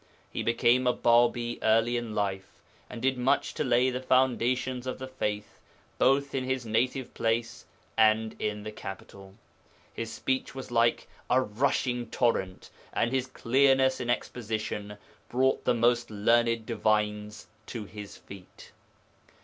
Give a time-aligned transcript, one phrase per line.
[0.31, 2.47] He became a Bābī early in life,
[2.89, 5.59] and did much to lay the foundations of the faith
[5.99, 7.67] both in his native place
[7.99, 9.35] and in the capital.
[9.93, 14.97] His speech was like a 'rushing torrent,' and his clearness in exposition
[15.29, 18.71] brought the most learned divines to his feet.